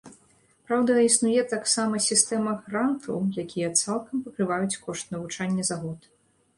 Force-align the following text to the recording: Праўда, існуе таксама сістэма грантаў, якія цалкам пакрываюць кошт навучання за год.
Праўда, 0.69 0.95
існуе 1.07 1.43
таксама 1.51 2.01
сістэма 2.07 2.55
грантаў, 2.65 3.23
якія 3.45 3.69
цалкам 3.85 4.15
пакрываюць 4.27 4.79
кошт 4.89 5.05
навучання 5.19 5.63
за 5.73 5.83
год. 5.85 6.15